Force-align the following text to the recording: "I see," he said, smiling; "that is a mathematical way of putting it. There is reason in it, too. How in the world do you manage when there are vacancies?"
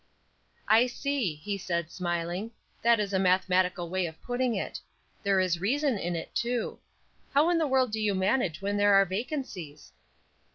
"I 0.67 0.87
see," 0.87 1.35
he 1.35 1.59
said, 1.59 1.91
smiling; 1.91 2.49
"that 2.81 2.99
is 2.99 3.13
a 3.13 3.19
mathematical 3.19 3.87
way 3.87 4.07
of 4.07 4.19
putting 4.23 4.55
it. 4.55 4.79
There 5.21 5.39
is 5.39 5.61
reason 5.61 5.99
in 5.99 6.15
it, 6.15 6.33
too. 6.33 6.79
How 7.35 7.51
in 7.51 7.59
the 7.59 7.67
world 7.67 7.91
do 7.91 7.99
you 8.01 8.15
manage 8.15 8.63
when 8.63 8.77
there 8.77 8.95
are 8.95 9.05
vacancies?" 9.05 9.91